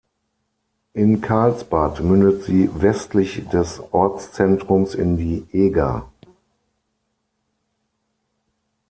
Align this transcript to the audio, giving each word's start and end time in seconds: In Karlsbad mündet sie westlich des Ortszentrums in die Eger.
In 0.95 1.21
Karlsbad 1.21 1.99
mündet 1.99 2.41
sie 2.41 2.71
westlich 2.73 3.47
des 3.49 3.79
Ortszentrums 3.93 4.95
in 4.95 5.15
die 5.15 5.45
Eger. 5.51 6.09